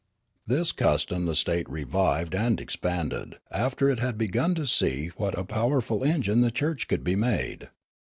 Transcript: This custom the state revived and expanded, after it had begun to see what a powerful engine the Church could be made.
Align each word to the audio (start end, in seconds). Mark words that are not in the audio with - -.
This 0.47 0.71
custom 0.71 1.27
the 1.27 1.35
state 1.35 1.69
revived 1.69 2.33
and 2.33 2.59
expanded, 2.59 3.35
after 3.51 3.87
it 3.87 3.99
had 3.99 4.17
begun 4.17 4.55
to 4.55 4.65
see 4.65 5.09
what 5.09 5.37
a 5.37 5.43
powerful 5.45 6.03
engine 6.03 6.41
the 6.41 6.49
Church 6.49 6.87
could 6.87 7.03
be 7.03 7.15
made. 7.15 7.69